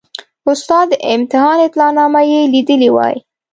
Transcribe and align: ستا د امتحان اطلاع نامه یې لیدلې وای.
ستا 0.61 0.79
د 0.91 0.93
امتحان 1.13 1.57
اطلاع 1.67 1.89
نامه 1.99 2.21
یې 2.31 2.39
لیدلې 2.53 2.89
وای. 2.95 3.15